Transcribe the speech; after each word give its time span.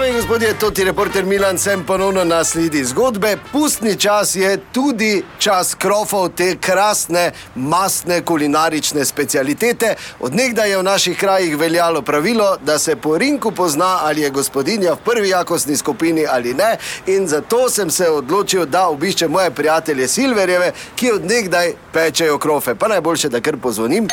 Dame 0.00 0.12
in 0.12 0.16
gospodje, 0.16 0.58
to 0.58 0.70
je 0.76 0.84
reporter 0.84 1.24
Milan, 1.24 1.58
sem 1.58 1.84
ponovno 1.84 2.24
na 2.24 2.44
sledi 2.44 2.84
zgodbe. 2.84 3.36
Pustni 3.52 3.96
čas 3.96 4.34
je 4.34 4.58
tudi 4.72 5.22
čas 5.38 5.74
krofov 5.74 6.28
te 6.28 6.56
krasne, 6.60 7.32
masne 7.54 8.22
kulinarične 8.22 9.04
specialitete. 9.04 9.94
Odnegdaj 10.20 10.70
je 10.70 10.78
v 10.78 10.82
naših 10.82 11.18
krajih 11.18 11.56
veljalo 11.56 12.02
pravilo, 12.02 12.56
da 12.64 12.78
se 12.78 12.96
po 12.96 13.18
rinku 13.18 13.52
pozna, 13.52 13.98
ali 14.02 14.20
je 14.20 14.30
gospodinja 14.30 14.92
v 14.92 15.04
prvi 15.04 15.28
jakostni 15.28 15.76
skupini 15.76 16.26
ali 16.26 16.54
ne. 16.54 16.76
In 17.06 17.28
zato 17.28 17.70
sem 17.70 17.90
se 17.90 18.08
odločil, 18.08 18.66
da 18.66 18.88
obiščem 18.88 19.30
moje 19.30 19.50
prijatelje 19.50 20.08
Silverjeve, 20.08 20.72
ki 20.96 21.12
odnegdaj 21.12 21.74
pečejo 21.92 22.38
krofe. 22.38 22.74
Pa 22.74 22.88
najboljše, 22.88 23.28
da 23.28 23.40
kar 23.40 23.56
pozvonim. 23.56 24.08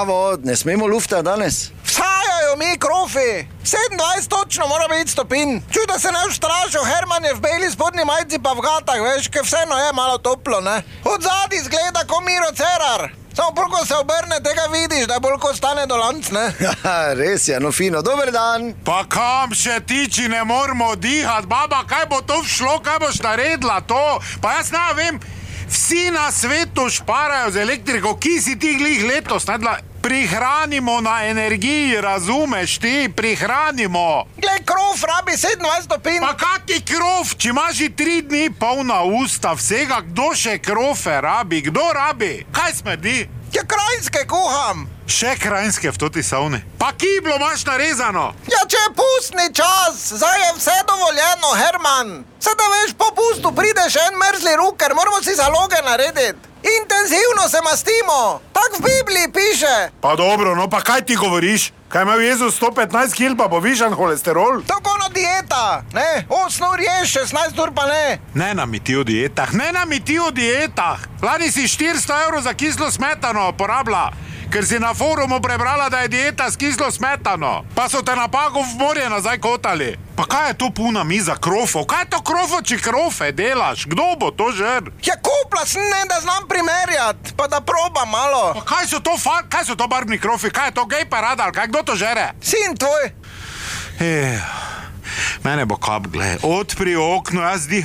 Zdravo, 0.00 0.36
ne 0.42 0.56
smemo 0.56 0.86
lufta 0.86 1.22
danes. 1.22 1.70
Vsajajo 1.84 2.56
mi 2.58 2.78
krofi. 2.78 3.30
27 3.64 4.28
točno 4.28 4.66
mora 4.66 4.88
biti 4.88 5.10
stopin. 5.10 5.62
Čuj, 5.72 5.86
da 5.88 5.98
se 5.98 6.08
ne 6.12 6.18
ustrašijo, 6.28 6.84
Herman 6.84 7.24
je 7.24 7.34
v 7.34 7.40
beli 7.40 7.70
spodnji 7.70 8.04
majici 8.04 8.38
pa 8.42 8.52
v 8.52 8.60
gatah, 8.60 9.00
veš, 9.02 9.28
ker 9.28 9.44
vseeno 9.44 9.76
je 9.76 9.92
malo 9.92 10.18
toplo, 10.18 10.60
ne? 10.60 10.82
Od 11.04 11.20
zadaj 11.22 11.60
zgleda 11.64 12.00
kot 12.08 12.24
Miro 12.24 12.48
Cerar. 12.56 13.10
Samo 13.36 13.50
bolj, 13.50 13.68
ko 13.70 13.86
se 13.86 13.94
obrne, 13.96 14.36
tega 14.46 14.64
vidiš, 14.72 15.04
da 15.06 15.18
bolj, 15.20 15.36
ko 15.36 15.52
stane 15.54 15.84
do 15.86 15.96
lanc, 15.96 16.30
ne? 16.30 16.46
Haha, 16.62 17.12
Res 17.20 17.48
je, 17.48 17.60
no 17.60 17.72
fino, 17.72 18.00
dober 18.02 18.32
dan. 18.32 18.72
Pa 18.84 19.04
kam 19.04 19.52
še 19.52 19.82
tiči, 19.84 20.30
ne 20.32 20.40
moramo 20.44 20.94
dihati, 20.96 21.46
baba, 21.46 21.84
kaj 21.84 22.08
bo 22.08 22.22
to 22.24 22.40
šlo, 22.48 22.78
kaj 22.80 22.98
boš 23.04 23.20
naredila 23.20 23.82
to? 23.84 24.00
Pa 24.40 24.56
jaz 24.56 24.72
ne 24.72 24.86
vem, 24.96 25.20
vsi 25.68 26.08
na 26.16 26.32
svetu 26.32 26.88
šparajo 26.88 27.52
z 27.52 27.68
elektriko, 27.68 28.16
ki 28.16 28.40
si 28.40 28.56
ti 28.56 28.78
glih 28.80 29.04
letos 29.04 29.44
naredila. 29.44 29.89
Prihranimo 30.02 31.00
na 31.00 31.24
energiji, 31.24 32.00
razumeš 32.00 32.78
ti, 32.78 33.12
prihranimo. 33.16 34.24
Glej, 34.36 34.58
krof 34.64 35.02
rabi 35.02 35.32
27 35.32 35.84
stopin. 35.84 36.20
Pa 36.20 36.36
kaki 36.36 36.80
krov, 36.84 37.34
če 37.36 37.48
imaš 37.48 37.74
že 37.76 37.88
tri 37.96 38.22
dni 38.22 38.50
polna 38.50 39.02
usta 39.02 39.52
vsega, 39.52 40.00
kdo 40.00 40.32
še 40.34 40.58
krofe 40.58 41.20
rabi, 41.20 41.60
kdo 41.60 41.84
rabi? 41.92 42.46
Kaj 42.52 42.72
smrdi? 42.80 43.28
Ja, 43.52 43.62
krajinske 43.66 44.24
kuham. 44.30 44.88
Še 45.10 45.34
krajinske 45.36 45.90
v 45.90 45.98
toti 45.98 46.22
savni. 46.22 46.62
Pa 46.78 46.92
kiblo 46.96 47.36
imaš 47.36 47.66
narezano. 47.66 48.30
Ja, 48.48 48.64
če 48.64 48.80
je 48.80 48.92
pustni 48.96 49.48
čas, 49.52 50.12
zdaj 50.16 50.38
je 50.46 50.52
vse 50.56 50.76
dovoljeno, 50.88 51.50
Herman. 51.60 52.20
Sedaj 52.40 52.56
da 52.56 52.68
veš, 52.76 52.94
po 52.96 53.10
pustu 53.18 53.52
pride 53.52 53.84
še 53.90 54.06
en 54.08 54.16
mrzli 54.22 54.54
ruker, 54.62 54.94
moramo 54.96 55.20
si 55.22 55.36
zaloge 55.36 55.82
narediti. 55.84 56.49
Intenzivno 56.78 57.48
se 57.48 57.58
mastimo, 57.64 58.40
tako 58.52 58.76
v 58.78 58.82
Bibliji 58.82 59.32
piše. 59.32 59.90
Pa 60.00 60.16
dobro, 60.16 60.54
no 60.54 60.70
pa 60.70 60.80
kaj 60.80 61.00
ti 61.02 61.16
govoriš? 61.16 61.72
Kaj 61.88 62.02
ima 62.02 62.14
Jezus 62.14 62.60
115 62.60 63.14
kg, 63.16 63.38
pa 63.38 63.48
bo 63.48 63.58
višan 63.58 63.94
holesterol? 63.94 64.62
Tako 64.66 64.98
na 64.98 65.08
dieta, 65.08 65.82
ne, 65.92 66.26
8 66.28 66.72
ur 66.72 66.80
ješ, 66.80 67.16
16 67.16 67.62
ur 67.62 67.72
pa 67.74 67.86
ne. 67.86 68.18
Ne 68.34 68.54
nam 68.54 68.72
ti 68.84 68.96
o 68.96 69.04
dietah, 69.04 69.52
ne 69.52 69.72
nam 69.72 69.90
ti 70.04 70.18
o 70.18 70.30
dietah. 70.30 70.98
Lani 71.22 71.50
si 71.50 71.66
400 71.68 72.24
evrov 72.26 72.42
za 72.42 72.54
kislo 72.54 72.90
smetano 72.90 73.52
porabila, 73.52 74.12
ker 74.50 74.64
si 74.64 74.76
na 74.76 74.90
forumu 74.90 75.38
prebrala, 75.38 75.88
da 75.88 76.00
je 76.00 76.08
dieta 76.10 76.44
s 76.44 76.56
kislo 76.56 76.90
smetano. 76.90 77.64
Pa 77.70 77.86
so 77.86 78.02
te 78.02 78.12
napako 78.12 78.60
v 78.60 78.74
morje 78.76 79.06
nazaj 79.06 79.38
kotali. 79.38 79.94
Pa 80.16 80.24
kaj 80.24 80.48
je 80.48 80.54
to 80.56 80.70
puna 80.70 81.04
miza 81.04 81.36
krofov? 81.36 81.84
Kaj 81.84 82.00
je 82.00 82.10
to 82.10 82.20
krofo, 82.20 82.58
če 82.60 82.76
krofe 82.78 83.32
delaš? 83.32 83.86
Kdo 83.86 84.16
bo 84.16 84.30
to 84.30 84.50
žer? 84.50 84.90
Ja, 85.00 85.14
kupla 85.16 85.62
sem, 85.64 85.80
ne, 85.82 86.02
da 86.04 86.20
znam 86.20 86.44
primerjati, 86.44 87.32
pa 87.32 87.46
da 87.46 87.60
proba 87.60 88.04
malo. 88.04 88.52
Pa 88.54 88.64
kaj 88.66 88.86
so 88.86 89.00
to, 89.00 89.14
fa- 89.16 89.44
kaj 89.44 89.64
so 89.64 89.74
to 89.74 89.86
barvni 89.86 90.18
krofi, 90.18 90.50
kaj 90.50 90.66
je 90.66 90.74
to 90.74 90.84
gej 90.86 91.04
parada, 91.06 91.48
kaj 91.50 91.66
kdo 91.66 91.82
to 91.82 91.94
žere? 91.96 92.32
Sin 92.42 92.76
tvoj, 92.76 93.14
Eh, 94.00 94.40
mene 95.42 95.64
bo 95.64 95.76
kap, 95.76 96.06
gled, 96.06 96.40
odpri 96.42 96.96
okno, 96.96 97.42
jaz 97.42 97.66
dih. 97.66 97.84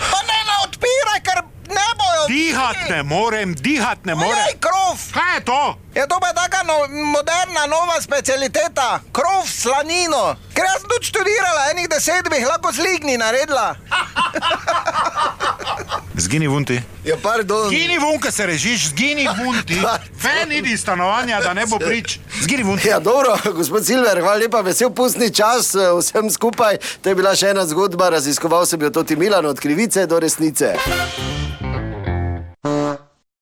pa 0.00 0.18
ne 0.22 0.38
na 0.44 0.54
odpiraj, 0.62 1.20
ker 1.20 1.42
ne 1.68 1.86
bojo. 1.92 2.22
Dihat 2.28 2.76
ne 2.88 3.02
morem, 3.02 3.54
dihat 3.54 4.06
ne 4.06 4.14
morem. 4.14 4.30
Ojej, 4.38 4.54
krov. 4.96 5.12
Kaj 5.12 5.34
je 5.36 5.44
to? 5.44 5.78
Je 5.94 6.08
to 6.08 6.20
pa 6.20 6.32
taka 6.32 6.62
no, 6.66 6.88
moderna 6.88 7.66
nova 7.66 8.00
specialiteta, 8.00 9.00
krov 9.12 9.46
s 9.46 9.62
slanino. 9.62 10.36
Ker 10.54 10.64
jaz 10.64 10.80
sem 10.80 10.88
tudi 10.88 11.06
študirala, 11.06 11.70
enih 11.70 11.88
deset 11.88 12.28
bi 12.30 12.44
lahko 12.44 12.72
z 12.72 12.78
ligni 12.80 13.16
naredila. 13.16 13.76
Zgini 16.16 16.46
vunti. 16.48 16.80
Ja, 17.04 17.16
pardon. 17.22 17.68
Zgini 17.68 17.98
vun, 17.98 18.20
ko 18.20 18.30
se 18.30 18.46
režiš, 18.46 18.88
zgini 18.88 19.28
vunti. 19.28 19.80
Fen 20.22 20.52
idi 20.52 20.72
iz 20.72 20.80
stanovanja, 20.80 21.40
da 21.40 21.52
ne 21.54 21.66
bo 21.66 21.78
prič. 21.78 22.18
Zgini 22.40 22.62
vunti. 22.62 22.88
Ja, 22.88 23.00
dobro, 23.00 23.36
gospod 23.52 23.86
Silver, 23.86 24.20
hvala 24.20 24.36
lepa, 24.36 24.60
vesel 24.60 24.90
pustni 24.90 25.30
čas 25.30 25.74
eh, 25.74 25.92
vsem 26.00 26.30
skupaj. 26.30 26.78
To 27.02 27.08
je 27.08 27.14
bila 27.14 27.36
še 27.36 27.52
ena 27.52 27.66
zgodba, 27.66 28.08
raziskoval 28.08 28.66
sem 28.66 28.82
jo 28.82 28.90
tudi 28.90 29.16
Milan 29.16 29.46
od 29.46 29.60
krivice 29.60 30.06
do 30.06 30.20
resnice. 30.20 30.74